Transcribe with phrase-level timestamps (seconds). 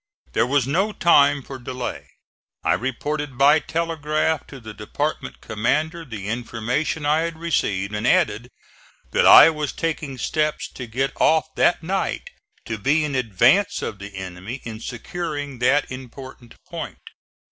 [0.33, 2.07] There was no time for delay;
[2.63, 8.49] I reported by telegraph to the department commander the information I had received, and added
[9.11, 12.31] that I was taking steps to get off that night
[12.65, 17.11] to be in advance of the enemy in securing that important point.